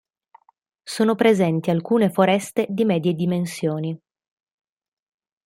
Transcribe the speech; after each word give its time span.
Sono 0.81 1.13
presenti 1.13 1.69
alcune 1.69 2.09
foreste 2.09 2.65
di 2.67 2.85
medie 2.85 3.13
dimensioni. 3.13 3.95